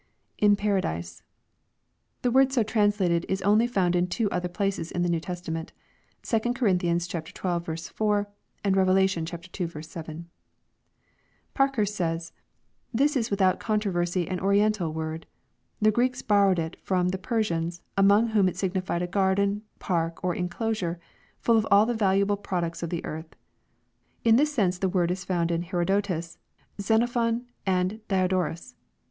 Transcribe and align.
[In 0.39 0.55
paradise.] 0.55 1.21
The 2.23 2.31
word 2.31 2.51
so 2.51 2.63
translated 2.63 3.23
is 3.29 3.43
only 3.43 3.67
found 3.67 3.95
in 3.95 4.07
two 4.07 4.31
other 4.31 4.47
places 4.47 4.89
in 4.89 5.03
the 5.03 5.09
New 5.09 5.19
Testament 5.19 5.73
(2 6.23 6.39
Cor. 6.53 6.75
xii. 6.75 6.97
4, 6.97 8.29
and 8.63 8.75
Rev. 8.75 8.97
ii. 8.97 9.07
7.) 9.27 10.25
Parkhurst 11.53 11.93
says," 11.93 12.33
This 12.99 13.15
is 13.15 13.29
without 13.29 13.59
controversy 13.59 14.27
an 14.27 14.39
oriental 14.39 14.91
word. 14.91 15.27
The 15.79 15.91
G 15.91 15.97
reeks 15.97 16.23
borrowed 16.23 16.57
it 16.57 16.77
from 16.81 17.09
the 17.09 17.19
Persians, 17.19 17.83
among 17.95 18.29
whom 18.29 18.49
it 18.49 18.55
signi 18.55 18.81
fied 18.83 19.03
a 19.03 19.07
garden, 19.07 19.61
park, 19.77 20.23
or 20.23 20.33
inclosure, 20.33 20.99
full 21.37 21.57
of 21.57 21.67
all 21.69 21.85
the 21.85 21.93
valuable 21.93 22.37
products 22.37 22.81
of 22.81 22.89
the 22.89 23.05
earth. 23.05 23.35
In 24.23 24.37
this 24.37 24.51
sense 24.51 24.79
the 24.79 24.89
word 24.89 25.11
is 25.11 25.23
found 25.23 25.51
in 25.51 25.61
Herodotus, 25.61 26.39
Xen 26.81 27.03
ophon, 27.03 27.45
and 27.67 28.01
Diodorus. 28.07 28.73